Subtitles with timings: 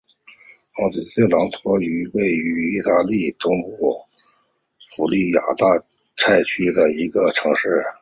[0.79, 3.99] 奥特朗托是位于义大利东南部
[4.97, 5.85] 普利亚大区
[6.31, 7.69] 莱切省的一个城市。